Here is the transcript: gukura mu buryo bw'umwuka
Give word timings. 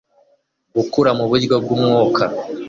gukura 0.75 1.09
mu 1.17 1.23
buryo 1.31 1.55
bw'umwuka 1.63 2.23